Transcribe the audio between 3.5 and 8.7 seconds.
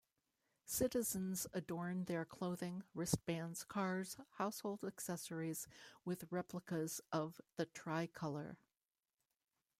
cars, household accessories with replicas of the tri-colour.